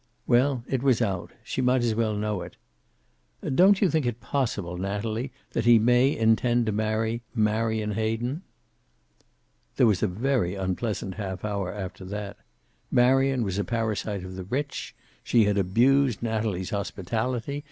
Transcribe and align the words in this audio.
Well, 0.25 0.63
it 0.67 0.81
was 0.81 0.99
out. 0.99 1.29
She 1.43 1.61
might 1.61 1.83
as 1.83 1.93
well 1.93 2.15
know 2.15 2.41
it. 2.41 2.55
"Don't 3.47 3.81
you 3.81 3.87
think 3.91 4.07
it 4.07 4.19
possible, 4.19 4.75
Natalie, 4.75 5.31
that 5.51 5.65
he 5.65 5.77
may 5.77 6.17
intend 6.17 6.65
to 6.65 6.71
marry 6.71 7.21
Marion 7.35 7.91
Hayden?" 7.91 8.41
There 9.75 9.85
was 9.85 10.01
a 10.01 10.07
very 10.07 10.55
unpleasant 10.55 11.13
half 11.21 11.45
hour 11.45 11.71
after 11.71 12.03
that. 12.05 12.37
Marion 12.89 13.43
was 13.43 13.59
a 13.59 13.63
parasite 13.63 14.23
of 14.23 14.35
the 14.37 14.43
rich. 14.43 14.95
She 15.23 15.43
had 15.43 15.59
abused 15.59 16.23
Natalie's 16.23 16.71
hospitality. 16.71 17.59